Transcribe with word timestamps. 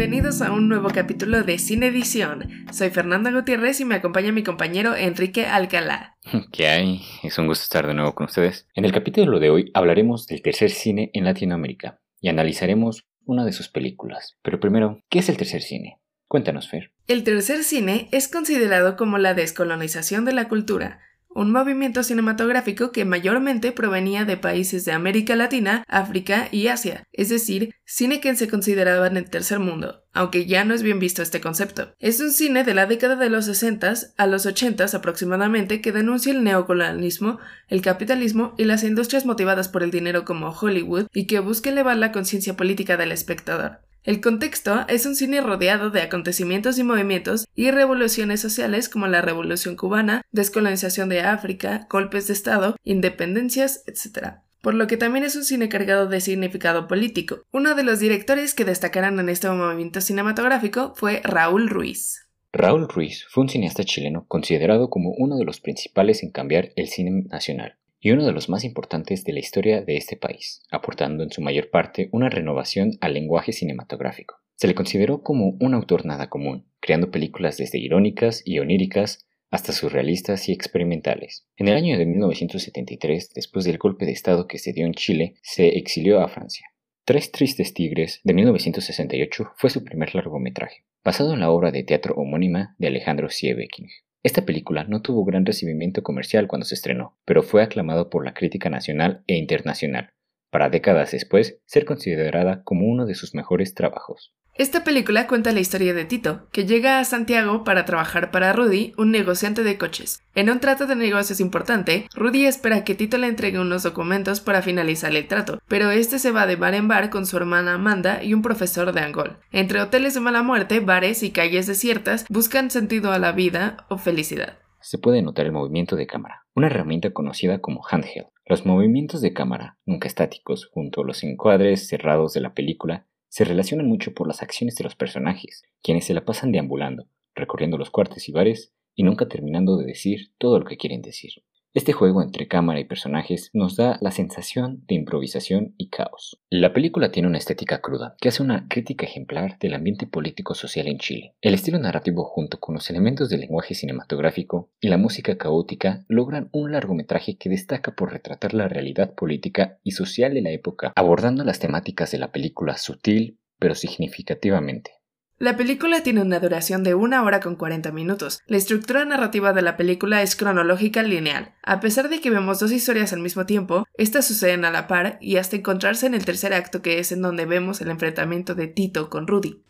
Bienvenidos 0.00 0.40
a 0.40 0.50
un 0.50 0.70
nuevo 0.70 0.88
capítulo 0.88 1.42
de 1.42 1.58
Cine 1.58 1.88
Edición. 1.88 2.48
Soy 2.72 2.88
Fernanda 2.88 3.30
Gutiérrez 3.30 3.80
y 3.80 3.84
me 3.84 3.96
acompaña 3.96 4.32
mi 4.32 4.42
compañero 4.42 4.96
Enrique 4.96 5.44
Alcalá. 5.44 6.16
¿Qué 6.52 6.68
hay? 6.68 7.02
Es 7.22 7.36
un 7.36 7.46
gusto 7.46 7.64
estar 7.64 7.86
de 7.86 7.92
nuevo 7.92 8.14
con 8.14 8.24
ustedes. 8.24 8.66
En 8.74 8.86
el 8.86 8.92
capítulo 8.92 9.38
de 9.38 9.50
hoy 9.50 9.70
hablaremos 9.74 10.26
del 10.26 10.40
tercer 10.40 10.70
cine 10.70 11.10
en 11.12 11.24
Latinoamérica 11.24 12.00
y 12.18 12.30
analizaremos 12.30 13.04
una 13.26 13.44
de 13.44 13.52
sus 13.52 13.68
películas. 13.68 14.38
Pero 14.40 14.58
primero, 14.58 15.02
¿qué 15.10 15.18
es 15.18 15.28
el 15.28 15.36
tercer 15.36 15.60
cine? 15.60 16.00
Cuéntanos, 16.28 16.70
Fer. 16.70 16.94
El 17.06 17.22
tercer 17.22 17.62
cine 17.62 18.08
es 18.10 18.26
considerado 18.28 18.96
como 18.96 19.18
la 19.18 19.34
descolonización 19.34 20.24
de 20.24 20.32
la 20.32 20.48
cultura, 20.48 21.00
un 21.32 21.52
movimiento 21.52 22.02
cinematográfico 22.02 22.92
que 22.92 23.04
mayormente 23.04 23.72
provenía 23.72 24.24
de 24.24 24.36
países 24.36 24.84
de 24.84 24.92
América 24.92 25.36
Latina, 25.36 25.84
África 25.88 26.48
y 26.50 26.66
Asia, 26.66 27.04
es 27.12 27.28
decir, 27.28 27.74
cine 27.84 28.20
que 28.20 28.34
se 28.34 28.48
consideraba 28.48 29.06
en 29.06 29.16
el 29.16 29.30
tercer 29.30 29.60
mundo, 29.60 30.04
aunque 30.12 30.46
ya 30.46 30.64
no 30.64 30.74
es 30.74 30.82
bien 30.82 30.98
visto 30.98 31.22
este 31.22 31.40
concepto. 31.40 31.94
Es 31.98 32.20
un 32.20 32.32
cine 32.32 32.64
de 32.64 32.74
la 32.74 32.86
década 32.86 33.16
de 33.16 33.30
los 33.30 33.46
60 33.46 33.94
a 34.16 34.26
los 34.26 34.46
80 34.46 34.86
aproximadamente 34.92 35.80
que 35.80 35.92
denuncia 35.92 36.32
el 36.32 36.44
neocolonialismo, 36.44 37.38
el 37.68 37.82
capitalismo 37.82 38.54
y 38.58 38.64
las 38.64 38.84
industrias 38.84 39.26
motivadas 39.26 39.68
por 39.68 39.82
el 39.82 39.90
dinero 39.90 40.24
como 40.24 40.50
Hollywood 40.50 41.06
y 41.12 41.26
que 41.26 41.40
busca 41.40 41.70
elevar 41.70 41.96
la 41.96 42.12
conciencia 42.12 42.56
política 42.56 42.96
del 42.96 43.12
espectador. 43.12 43.80
El 44.02 44.22
contexto 44.22 44.86
es 44.88 45.04
un 45.04 45.14
cine 45.14 45.42
rodeado 45.42 45.90
de 45.90 46.00
acontecimientos 46.00 46.78
y 46.78 46.84
movimientos 46.84 47.46
y 47.54 47.70
revoluciones 47.70 48.40
sociales 48.40 48.88
como 48.88 49.06
la 49.08 49.20
Revolución 49.20 49.76
cubana, 49.76 50.22
descolonización 50.32 51.10
de 51.10 51.20
África, 51.20 51.86
golpes 51.90 52.26
de 52.26 52.32
Estado, 52.32 52.76
independencias, 52.82 53.84
etc. 53.86 54.36
Por 54.62 54.72
lo 54.72 54.86
que 54.86 54.96
también 54.96 55.26
es 55.26 55.36
un 55.36 55.44
cine 55.44 55.68
cargado 55.68 56.06
de 56.06 56.22
significado 56.22 56.88
político. 56.88 57.42
Uno 57.52 57.74
de 57.74 57.82
los 57.82 58.00
directores 58.00 58.54
que 58.54 58.64
destacarán 58.64 59.20
en 59.20 59.28
este 59.28 59.50
movimiento 59.50 60.00
cinematográfico 60.00 60.94
fue 60.96 61.20
Raúl 61.22 61.68
Ruiz. 61.68 62.26
Raúl 62.54 62.88
Ruiz 62.88 63.26
fue 63.28 63.42
un 63.42 63.50
cineasta 63.50 63.84
chileno 63.84 64.24
considerado 64.28 64.88
como 64.88 65.10
uno 65.10 65.36
de 65.36 65.44
los 65.44 65.60
principales 65.60 66.22
en 66.22 66.30
cambiar 66.30 66.70
el 66.74 66.88
cine 66.88 67.24
nacional 67.28 67.76
y 68.00 68.10
uno 68.10 68.24
de 68.24 68.32
los 68.32 68.48
más 68.48 68.64
importantes 68.64 69.24
de 69.24 69.32
la 69.32 69.40
historia 69.40 69.82
de 69.82 69.96
este 69.96 70.16
país, 70.16 70.62
aportando 70.70 71.22
en 71.22 71.30
su 71.30 71.42
mayor 71.42 71.70
parte 71.70 72.08
una 72.12 72.30
renovación 72.30 72.92
al 73.00 73.14
lenguaje 73.14 73.52
cinematográfico. 73.52 74.36
Se 74.56 74.66
le 74.66 74.74
consideró 74.74 75.22
como 75.22 75.56
un 75.60 75.74
autor 75.74 76.06
nada 76.06 76.28
común, 76.28 76.66
creando 76.80 77.10
películas 77.10 77.56
desde 77.56 77.78
irónicas 77.78 78.42
y 78.44 78.58
oníricas 78.58 79.26
hasta 79.50 79.72
surrealistas 79.72 80.48
y 80.48 80.52
experimentales. 80.52 81.46
En 81.56 81.68
el 81.68 81.74
año 81.74 81.98
de 81.98 82.06
1973, 82.06 83.32
después 83.34 83.64
del 83.64 83.78
golpe 83.78 84.06
de 84.06 84.12
Estado 84.12 84.46
que 84.46 84.58
se 84.58 84.72
dio 84.72 84.86
en 84.86 84.94
Chile, 84.94 85.34
se 85.42 85.78
exilió 85.78 86.20
a 86.20 86.28
Francia. 86.28 86.66
Tres 87.04 87.32
Tristes 87.32 87.74
Tigres 87.74 88.20
de 88.22 88.34
1968 88.34 89.52
fue 89.56 89.70
su 89.70 89.82
primer 89.82 90.14
largometraje, 90.14 90.84
basado 91.04 91.34
en 91.34 91.40
la 91.40 91.50
obra 91.50 91.72
de 91.72 91.82
teatro 91.82 92.14
homónima 92.14 92.76
de 92.78 92.88
Alejandro 92.88 93.28
Siebeking. 93.30 93.88
Esta 94.22 94.44
película 94.44 94.84
no 94.84 95.00
tuvo 95.00 95.24
gran 95.24 95.46
recibimiento 95.46 96.02
comercial 96.02 96.46
cuando 96.46 96.66
se 96.66 96.74
estrenó, 96.74 97.16
pero 97.24 97.42
fue 97.42 97.62
aclamado 97.62 98.10
por 98.10 98.24
la 98.24 98.34
crítica 98.34 98.68
nacional 98.68 99.24
e 99.26 99.36
internacional, 99.36 100.12
para 100.50 100.68
décadas 100.68 101.12
después 101.12 101.58
ser 101.64 101.86
considerada 101.86 102.62
como 102.62 102.86
uno 102.86 103.06
de 103.06 103.14
sus 103.14 103.34
mejores 103.34 103.74
trabajos. 103.74 104.34
Esta 104.54 104.84
película 104.84 105.26
cuenta 105.26 105.52
la 105.52 105.60
historia 105.60 105.94
de 105.94 106.04
Tito, 106.04 106.48
que 106.52 106.66
llega 106.66 106.98
a 106.98 107.04
Santiago 107.04 107.64
para 107.64 107.84
trabajar 107.84 108.30
para 108.30 108.52
Rudy, 108.52 108.92
un 108.98 109.10
negociante 109.10 109.62
de 109.62 109.78
coches. 109.78 110.22
En 110.34 110.50
un 110.50 110.60
trato 110.60 110.86
de 110.86 110.96
negocios 110.96 111.40
importante, 111.40 112.08
Rudy 112.14 112.44
espera 112.44 112.84
que 112.84 112.94
Tito 112.94 113.16
le 113.16 113.28
entregue 113.28 113.58
unos 113.58 113.84
documentos 113.84 114.40
para 114.40 114.60
finalizar 114.60 115.14
el 115.14 115.28
trato, 115.28 115.60
pero 115.68 115.90
este 115.90 116.18
se 116.18 116.30
va 116.30 116.46
de 116.46 116.56
bar 116.56 116.74
en 116.74 116.88
bar 116.88 117.10
con 117.10 117.26
su 117.26 117.36
hermana 117.36 117.74
Amanda 117.74 118.22
y 118.22 118.34
un 118.34 118.42
profesor 118.42 118.92
de 118.92 119.00
Angol. 119.00 119.38
Entre 119.52 119.80
hoteles 119.80 120.14
de 120.14 120.20
mala 120.20 120.42
muerte, 120.42 120.80
bares 120.80 121.22
y 121.22 121.30
calles 121.30 121.66
desiertas, 121.66 122.26
buscan 122.28 122.70
sentido 122.70 123.12
a 123.12 123.18
la 123.18 123.32
vida 123.32 123.86
o 123.88 123.98
felicidad. 123.98 124.58
Se 124.80 124.98
puede 124.98 125.22
notar 125.22 125.46
el 125.46 125.52
movimiento 125.52 125.94
de 125.94 126.06
cámara, 126.06 126.46
una 126.54 126.66
herramienta 126.66 127.12
conocida 127.12 127.60
como 127.60 127.82
handheld. 127.88 128.28
Los 128.46 128.66
movimientos 128.66 129.20
de 129.20 129.32
cámara, 129.32 129.78
nunca 129.86 130.08
estáticos, 130.08 130.68
junto 130.72 131.02
a 131.02 131.04
los 131.04 131.22
encuadres 131.22 131.86
cerrados 131.86 132.32
de 132.32 132.40
la 132.40 132.52
película, 132.52 133.06
se 133.30 133.44
relacionan 133.44 133.86
mucho 133.86 134.12
por 134.12 134.26
las 134.26 134.42
acciones 134.42 134.74
de 134.74 134.84
los 134.84 134.96
personajes, 134.96 135.62
quienes 135.82 136.04
se 136.04 136.14
la 136.14 136.24
pasan 136.24 136.52
deambulando, 136.52 137.06
recorriendo 137.34 137.78
los 137.78 137.90
cuartos 137.90 138.28
y 138.28 138.32
bares 138.32 138.72
y 138.94 139.04
nunca 139.04 139.28
terminando 139.28 139.76
de 139.76 139.86
decir 139.86 140.32
todo 140.36 140.58
lo 140.58 140.66
que 140.66 140.76
quieren 140.76 141.00
decir. 141.00 141.42
Este 141.72 141.92
juego 141.92 142.20
entre 142.20 142.48
cámara 142.48 142.80
y 142.80 142.84
personajes 142.84 143.50
nos 143.52 143.76
da 143.76 143.96
la 144.00 144.10
sensación 144.10 144.82
de 144.88 144.96
improvisación 144.96 145.74
y 145.78 145.88
caos. 145.88 146.40
La 146.50 146.72
película 146.72 147.12
tiene 147.12 147.28
una 147.28 147.38
estética 147.38 147.80
cruda, 147.80 148.16
que 148.20 148.28
hace 148.28 148.42
una 148.42 148.66
crítica 148.68 149.06
ejemplar 149.06 149.56
del 149.60 149.74
ambiente 149.74 150.08
político-social 150.08 150.88
en 150.88 150.98
Chile. 150.98 151.36
El 151.40 151.54
estilo 151.54 151.78
narrativo 151.78 152.24
junto 152.24 152.58
con 152.58 152.74
los 152.74 152.90
elementos 152.90 153.28
del 153.28 153.40
lenguaje 153.40 153.74
cinematográfico 153.74 154.72
y 154.80 154.88
la 154.88 154.96
música 154.96 155.38
caótica 155.38 156.04
logran 156.08 156.48
un 156.50 156.72
largometraje 156.72 157.36
que 157.36 157.48
destaca 157.48 157.94
por 157.94 158.10
retratar 158.10 158.52
la 158.52 158.66
realidad 158.66 159.14
política 159.14 159.78
y 159.84 159.92
social 159.92 160.34
de 160.34 160.42
la 160.42 160.50
época, 160.50 160.92
abordando 160.96 161.44
las 161.44 161.60
temáticas 161.60 162.10
de 162.10 162.18
la 162.18 162.32
película 162.32 162.76
sutil 162.78 163.38
pero 163.60 163.76
significativamente. 163.76 164.99
La 165.40 165.56
película 165.56 166.02
tiene 166.02 166.20
una 166.20 166.38
duración 166.38 166.84
de 166.84 166.94
una 166.94 167.24
hora 167.24 167.40
con 167.40 167.56
40 167.56 167.92
minutos. 167.92 168.42
La 168.46 168.58
estructura 168.58 169.06
narrativa 169.06 169.54
de 169.54 169.62
la 169.62 169.78
película 169.78 170.20
es 170.20 170.36
cronológica 170.36 171.02
lineal. 171.02 171.54
A 171.62 171.80
pesar 171.80 172.10
de 172.10 172.20
que 172.20 172.28
vemos 172.28 172.60
dos 172.60 172.70
historias 172.72 173.14
al 173.14 173.20
mismo 173.20 173.46
tiempo, 173.46 173.86
estas 173.94 174.28
suceden 174.28 174.66
a 174.66 174.70
la 174.70 174.86
par 174.86 175.16
y 175.18 175.38
hasta 175.38 175.56
encontrarse 175.56 176.04
en 176.04 176.12
el 176.12 176.26
tercer 176.26 176.52
acto 176.52 176.82
que 176.82 176.98
es 176.98 177.10
en 177.10 177.22
donde 177.22 177.46
vemos 177.46 177.80
el 177.80 177.88
enfrentamiento 177.88 178.54
de 178.54 178.66
Tito 178.66 179.08
con 179.08 179.26
Rudy. 179.26 179.62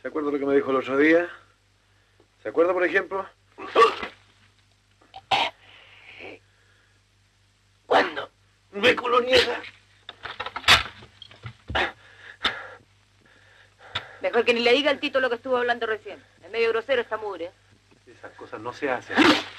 ¿Se 0.00 0.08
acuerda 0.08 0.30
lo 0.30 0.38
que 0.38 0.46
me 0.46 0.54
dijo 0.54 0.70
el 0.70 0.78
otro 0.78 0.96
día? 0.96 1.28
¿Se 2.42 2.48
acuerda, 2.48 2.72
por 2.72 2.84
ejemplo? 2.84 3.26
¿Cuándo? 7.84 8.30
¿Me 8.72 8.96
coloniza? 8.96 9.60
Mejor 14.24 14.46
que 14.46 14.54
ni 14.54 14.60
le 14.60 14.72
diga 14.72 14.90
al 14.90 15.00
Tito 15.00 15.20
lo 15.20 15.28
que 15.28 15.36
estuvo 15.36 15.58
hablando 15.58 15.84
recién. 15.84 16.18
Es 16.42 16.50
medio 16.50 16.70
grosero 16.70 17.02
esta 17.02 17.18
mugre. 17.18 17.50
Esas 18.06 18.32
cosas 18.32 18.58
no 18.58 18.72
se 18.72 18.88
hacen. 18.90 19.14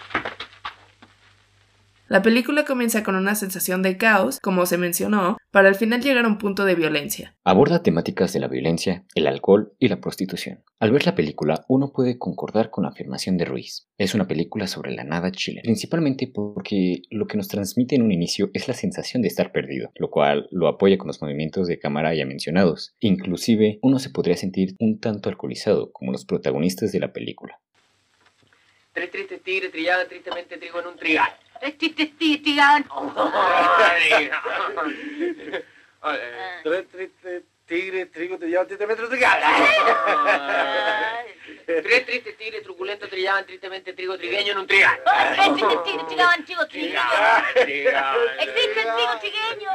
La 2.07 2.21
película 2.21 2.65
comienza 2.65 3.03
con 3.03 3.15
una 3.15 3.33
sensación 3.33 3.81
de 3.81 3.97
caos, 3.97 4.39
como 4.39 4.67
se 4.67 4.77
mencionó, 4.77 5.37
para 5.49 5.69
al 5.69 5.75
final 5.75 6.01
llegar 6.01 6.25
a 6.25 6.27
un 6.27 6.37
punto 6.37 6.63
de 6.63 6.75
violencia. 6.75 7.35
Aborda 7.43 7.81
temáticas 7.81 8.31
de 8.31 8.39
la 8.39 8.47
violencia, 8.47 9.05
el 9.15 9.25
alcohol 9.25 9.73
y 9.79 9.87
la 9.87 9.99
prostitución. 9.99 10.63
Al 10.79 10.91
ver 10.91 11.07
la 11.07 11.15
película, 11.15 11.65
uno 11.67 11.91
puede 11.91 12.19
concordar 12.19 12.69
con 12.69 12.83
la 12.83 12.91
afirmación 12.91 13.37
de 13.37 13.45
Ruiz. 13.45 13.87
Es 13.97 14.13
una 14.13 14.27
película 14.27 14.67
sobre 14.67 14.91
la 14.91 15.03
nada 15.03 15.31
chile, 15.31 15.61
principalmente 15.63 16.27
porque 16.31 17.01
lo 17.09 17.25
que 17.25 17.37
nos 17.37 17.47
transmite 17.47 17.95
en 17.95 18.03
un 18.03 18.11
inicio 18.11 18.51
es 18.53 18.67
la 18.67 18.75
sensación 18.75 19.23
de 19.23 19.29
estar 19.29 19.51
perdido, 19.51 19.89
lo 19.95 20.11
cual 20.11 20.47
lo 20.51 20.67
apoya 20.67 20.99
con 20.99 21.07
los 21.07 21.23
movimientos 21.23 21.67
de 21.67 21.79
cámara 21.79 22.13
ya 22.13 22.27
mencionados. 22.27 22.93
Inclusive, 22.99 23.79
uno 23.81 23.97
se 23.97 24.11
podría 24.11 24.37
sentir 24.37 24.75
un 24.79 24.99
tanto 24.99 25.29
alcoholizado, 25.29 25.91
como 25.91 26.11
los 26.11 26.25
protagonistas 26.25 26.91
de 26.91 26.99
la 26.99 27.11
película. 27.11 27.59
Tres 28.93 29.09
tristes 29.09 29.41
tigres 29.41 29.71
trillaban 29.71 30.07
tristemente 30.07 30.57
trigo 30.57 30.79
en 30.81 30.85
un 30.85 30.97
trigal. 30.97 31.31
Tres 31.61 31.77
tristes 36.89 37.43
tigres, 37.65 38.11
trigo, 38.11 38.37
te 38.37 38.47
llevan 38.47 38.67
triste 38.67 38.85
metros 38.85 39.09
de 39.09 39.17
gas. 39.17 39.37
Tres 41.65 42.05
tristes 42.05 42.37
tigres 42.37 42.63
truculentos 42.63 43.09
trillaban 43.09 43.45
tristemente 43.45 43.93
trigo 43.93 44.17
trigueño 44.17 44.51
en 44.51 44.57
un 44.59 44.67
trigal. 44.67 44.99
Es 45.31 45.55
titigan, 45.55 46.07
trigaban, 46.07 46.45
chicos, 46.45 46.67
Trigal, 46.69 47.43
trigal. 47.63 48.17
Existe 48.39 48.79
el 48.81 48.87
trigo 48.95 49.19
trigueño. 49.19 49.69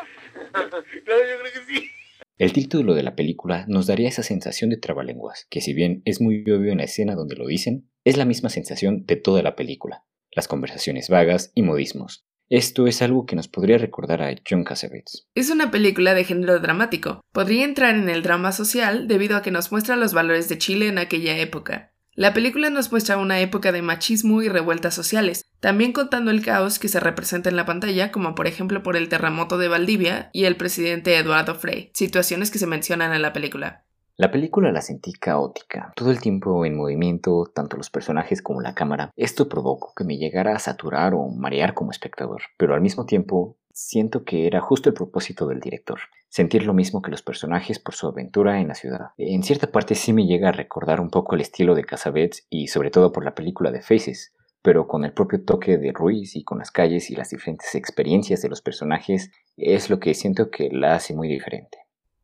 Claro, 1.05 1.23
yo 1.27 1.39
creo 1.41 1.53
que 1.53 1.61
sí. 1.67 1.91
El 2.39 2.53
título 2.53 2.95
de 2.95 3.03
la 3.03 3.15
película 3.17 3.65
nos 3.69 3.87
daría 3.87 4.09
esa 4.09 4.23
sensación 4.23 4.71
de 4.71 4.79
trabalenguas, 4.79 5.47
que 5.51 5.61
si 5.61 5.75
bien 5.75 6.01
es 6.07 6.23
muy 6.23 6.43
obvio 6.51 6.73
en 6.73 6.79
la 6.79 6.85
escena 6.85 7.15
donde 7.15 7.37
lo 7.37 7.47
dicen, 7.47 7.91
es 8.05 8.17
la 8.17 8.25
misma 8.25 8.49
sensación 8.49 9.05
de 9.05 9.17
toda 9.17 9.43
la 9.43 9.57
película, 9.57 10.05
las 10.33 10.49
conversaciones 10.49 11.09
vagas 11.09 11.53
y 11.55 11.63
modismos. 11.63 12.25
Esto 12.49 12.89
es 12.89 13.01
algo 13.01 13.27
que 13.27 13.37
nos 13.37 13.47
podría 13.47 13.79
recordar 13.79 14.23
a 14.23 14.35
John 14.49 14.65
Cassavetes. 14.65 15.29
Es 15.37 15.51
una 15.51 15.71
película 15.71 16.15
de 16.15 16.25
género 16.25 16.59
dramático. 16.59 17.25
Podría 17.33 17.65
entrar 17.65 17.95
en 17.95 18.09
el 18.09 18.25
drama 18.25 18.51
social 18.51 19.07
debido 19.07 19.37
a 19.37 19.43
que 19.43 19.53
nos 19.53 19.71
muestra 19.71 19.95
los 19.95 20.15
valores 20.15 20.49
de 20.49 20.59
Chile 20.59 20.89
en 20.89 20.99
aquella 20.99 21.39
época. 21.39 21.93
La 22.15 22.35
película 22.35 22.69
nos 22.69 22.91
muestra 22.91 23.19
una 23.19 23.41
época 23.41 23.71
de 23.71 23.83
machismo 23.83 24.43
y 24.43 24.49
revueltas 24.49 24.95
sociales, 24.95 25.47
también 25.61 25.93
contando 25.93 26.33
el 26.33 26.45
caos 26.45 26.81
que 26.81 26.89
se 26.89 26.99
representa 26.99 27.49
en 27.49 27.57
la 27.57 27.67
pantalla, 27.67 28.11
como 28.11 28.35
por 28.35 28.49
ejemplo 28.49 28.83
por 28.83 28.97
el 28.97 29.09
terremoto 29.09 29.57
de 29.57 29.69
Valdivia 29.69 30.29
y 30.33 30.45
el 30.45 30.57
presidente 30.57 31.17
Eduardo 31.17 31.55
Frei, 31.55 31.93
situaciones 31.95 32.51
que 32.51 32.59
se 32.59 32.67
mencionan 32.67 33.15
en 33.15 33.23
la 33.23 33.33
película. 33.33 33.85
La 34.21 34.31
película 34.31 34.71
la 34.71 34.83
sentí 34.83 35.15
caótica, 35.15 35.95
todo 35.97 36.11
el 36.11 36.21
tiempo 36.21 36.67
en 36.67 36.77
movimiento, 36.77 37.51
tanto 37.55 37.79
los 37.79 37.89
personajes 37.89 38.43
como 38.43 38.61
la 38.61 38.75
cámara. 38.75 39.11
Esto 39.17 39.49
provocó 39.49 39.95
que 39.97 40.05
me 40.05 40.19
llegara 40.19 40.55
a 40.55 40.59
saturar 40.59 41.15
o 41.15 41.29
marear 41.29 41.73
como 41.73 41.91
espectador, 41.91 42.43
pero 42.59 42.75
al 42.75 42.83
mismo 42.83 43.07
tiempo 43.07 43.57
siento 43.73 44.25
que 44.25 44.47
era 44.47 44.61
justo 44.61 44.91
el 44.91 44.95
propósito 44.95 45.47
del 45.47 45.61
director. 45.61 46.01
sentir 46.29 46.67
lo 46.67 46.75
mismo 46.75 47.01
que 47.01 47.11
los 47.11 47.23
personajes 47.23 47.79
por 47.79 47.95
su 47.95 48.09
aventura 48.09 48.61
en 48.61 48.69
la 48.69 48.75
ciudad. 48.75 49.13
En 49.17 49.43
cierta 49.43 49.73
parte 49.73 49.95
sí 49.95 50.13
me 50.13 50.27
llega 50.27 50.51
a 50.51 50.53
recordar 50.53 51.01
un 51.01 51.09
poco 51.09 51.35
el 51.35 51.41
estilo 51.41 51.75
de 51.75 51.85
Casabets 51.85 52.47
y 52.51 52.67
sobre 52.67 52.91
todo 52.91 53.13
por 53.13 53.25
la 53.25 53.35
película 53.35 53.73
de 53.73 53.81
Faces, 53.81 54.35
pero 54.61 54.87
con 54.87 55.07
el 55.07 55.15
propio 55.15 55.43
toque 55.43 55.79
de 55.79 55.93
Ruiz 55.93 56.37
y 56.37 56.45
con 56.45 56.59
las 56.59 56.71
calles 56.71 57.11
y 57.11 57.17
las 57.17 57.31
diferentes 57.31 57.75
experiencias 57.75 58.43
de 58.43 58.51
los 58.51 58.61
personajes 58.61 59.31
es 59.57 59.89
lo 59.89 59.99
que 59.99 60.13
siento 60.13 60.51
que 60.51 60.69
la 60.71 60.95
hace 60.95 61.15
muy 61.15 61.27
diferente. 61.27 61.79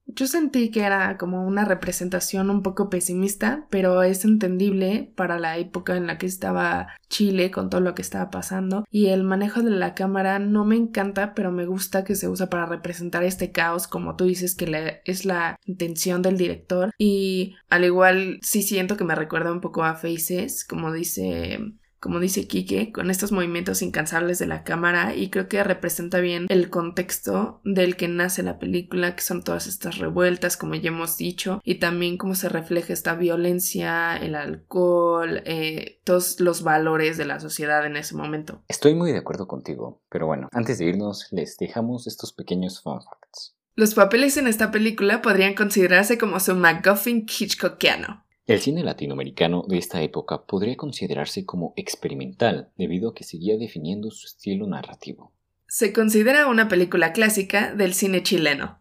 Yo 0.09 0.29
sentí 0.29 0.71
que 0.71 0.83
era 0.83 1.19
como 1.19 1.45
una 1.45 1.65
representación 1.65 2.49
un 2.49 2.63
poco 2.63 2.89
pesimista, 2.89 3.67
pero 3.71 4.03
es 4.05 4.25
entendible 4.25 5.13
para 5.17 5.39
la 5.39 5.59
época 5.59 5.97
en 5.97 6.07
la 6.07 6.17
que 6.17 6.27
estaba 6.27 6.89
Chile 7.09 7.51
con 7.51 7.71
todo 7.71 7.81
lo 7.81 7.95
que 7.95 8.03
estaba 8.03 8.31
pasando. 8.31 8.85
Y 8.91 9.07
el 9.09 9.25
manejo 9.25 9.63
de 9.63 9.71
la 9.71 9.95
cámara 9.95 10.39
no 10.39 10.65
me 10.65 10.77
encanta, 10.77 11.35
pero 11.35 11.51
me 11.51 11.67
gusta 11.67 12.05
que 12.05 12.15
se 12.15 12.29
usa 12.29 12.49
para 12.49 12.67
representar 12.67 13.25
este 13.25 13.51
caos, 13.51 13.89
como 13.89 14.15
tú 14.15 14.25
dices 14.25 14.55
que 14.55 15.03
es 15.05 15.25
la 15.25 15.59
intención 15.67 16.23
del 16.23 16.37
director. 16.37 16.93
Y 16.99 17.57
al 17.69 17.85
igual 17.85 18.39
sí 18.43 18.63
siento 18.63 18.97
que 18.97 19.05
me 19.05 19.17
recuerda 19.17 19.53
un 19.53 19.61
poco 19.61 19.83
a 19.83 19.97
Faces, 19.97 20.65
como 20.65 20.93
dice 20.93 21.59
como 22.01 22.21
dice 22.21 22.47
Quique, 22.47 22.93
con 22.93 23.11
estos 23.11 23.33
movimientos 23.33 23.83
incansables 23.83 24.39
de 24.39 24.47
la 24.47 24.65
cámara 24.65 25.15
y 25.15 25.31
creo 25.31 25.49
que 25.49 25.63
representa 25.65 26.21
bien 26.21 26.47
el 26.49 26.71
contexto 26.71 27.61
del 27.65 27.97
que 27.97 28.09
nace 28.09 28.43
la 28.43 28.59
película, 28.59 29.17
que 29.17 29.23
son 29.23 29.43
todas 29.43 29.67
estas 29.67 29.99
revueltas, 29.99 30.57
como 30.57 30.75
ya 30.75 30.89
hemos 30.89 31.17
dicho, 31.17 31.61
y 31.65 31.77
también 31.77 32.19
cómo 32.19 32.35
se 32.35 32.49
refleja 32.49 32.93
esta 32.93 33.15
violencia, 33.15 34.17
el 34.17 34.35
alcohol, 34.35 35.43
eh, 35.45 36.01
todos 36.05 36.41
los 36.41 36.63
valores 36.63 37.17
de 37.17 37.25
la 37.25 37.41
sociedad 37.41 37.85
en 37.87 37.97
ese 37.97 38.15
momento. 38.15 38.63
Estoy 38.69 38.95
muy 38.95 39.13
de 39.13 39.19
acuerdo 39.19 39.47
contigo, 39.47 40.03
pero 40.09 40.27
bueno, 40.27 40.49
antes 40.53 40.79
de 40.79 40.87
irnos 40.87 41.29
les 41.31 41.57
dejamos 41.57 42.07
estos 42.07 42.33
pequeños 42.33 42.83
fun 42.83 43.01
facts. 43.03 43.55
Los 43.75 43.95
papeles 43.95 44.39
en 44.39 44.47
esta 44.47 44.71
película 44.71 45.21
podrían 45.21 45.55
considerarse 45.55 46.17
como 46.17 46.41
su 46.41 46.55
MacGuffin 46.55 47.27
Hitchcockiano. 47.27 48.26
El 48.47 48.61
cine 48.61 48.85
latinoamericano 48.85 49.65
de 49.67 49.79
esta 49.79 50.01
época 50.03 50.47
podría 50.47 50.77
considerarse 50.77 51.45
como 51.45 51.75
experimental 51.77 52.71
debido 52.77 53.11
a 53.11 53.15
que 53.15 53.25
seguía 53.25 53.57
definiendo 53.59 54.13
su 54.13 54.27
estilo 54.27 54.69
narrativo. 54.69 55.33
Se 55.67 55.93
considera 55.93 56.47
una 56.47 56.69
película 56.69 57.13
clásica 57.13 57.75
del 57.75 57.93
cine 57.93 58.23
chileno. 58.23 58.81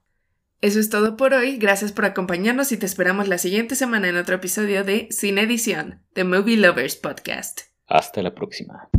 Eso 0.62 0.80
es 0.80 0.92
todo 0.92 1.18
por 1.18 1.34
hoy, 1.34 1.58
gracias 1.58 1.92
por 1.92 2.06
acompañarnos 2.06 2.72
y 2.72 2.78
te 2.78 2.86
esperamos 2.86 3.28
la 3.28 3.40
siguiente 3.40 3.76
semana 3.76 4.08
en 4.08 4.18
otro 4.18 4.36
episodio 4.36 4.84
de 4.84 5.08
Cine 5.10 5.42
Edición, 5.42 6.04
The 6.14 6.24
Movie 6.24 6.58
Lovers 6.58 6.96
Podcast. 6.96 7.62
Hasta 7.88 8.22
la 8.22 8.34
próxima. 8.36 8.90